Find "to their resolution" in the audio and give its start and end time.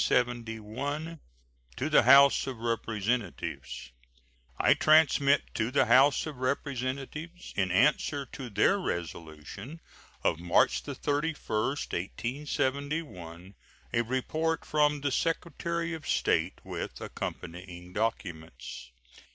8.31-9.79